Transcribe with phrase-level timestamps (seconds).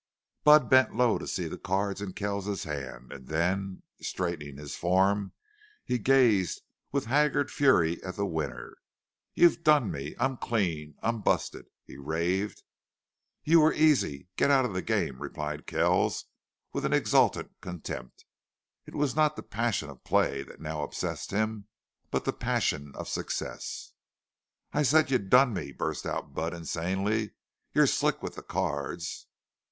[0.43, 5.31] Budd bent low to see the cards in Kells's hand, and then, straightening his form,
[5.85, 8.77] he gazed with haggard fury at the winner.
[9.35, 10.15] "You've done me!...
[10.19, 12.63] I'm cleaned I'm busted!" he raved.
[13.43, 14.27] "You were easy.
[14.37, 16.25] Get out of the game," replied Kells,
[16.73, 18.25] with an exultant contempt.
[18.87, 21.67] It was not the passion of play that now obsessed him,
[22.09, 23.93] but the passion of success.
[24.73, 27.33] "I said you done me," burst out Budd, insanely.
[27.75, 29.27] "You're slick with the cards!"